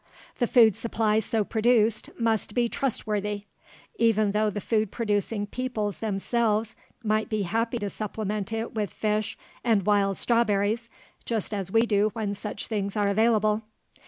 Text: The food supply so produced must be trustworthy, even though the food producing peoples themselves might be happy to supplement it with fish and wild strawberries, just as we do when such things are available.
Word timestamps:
The 0.39 0.47
food 0.47 0.75
supply 0.75 1.19
so 1.19 1.43
produced 1.43 2.09
must 2.19 2.55
be 2.55 2.67
trustworthy, 2.67 3.43
even 3.99 4.31
though 4.31 4.49
the 4.49 4.59
food 4.59 4.89
producing 4.89 5.45
peoples 5.45 5.99
themselves 5.99 6.75
might 7.03 7.29
be 7.29 7.43
happy 7.43 7.77
to 7.77 7.89
supplement 7.91 8.51
it 8.51 8.73
with 8.73 8.91
fish 8.91 9.37
and 9.63 9.85
wild 9.85 10.17
strawberries, 10.17 10.89
just 11.23 11.53
as 11.53 11.69
we 11.71 11.81
do 11.81 12.09
when 12.13 12.33
such 12.33 12.65
things 12.65 12.97
are 12.97 13.09
available. 13.09 13.61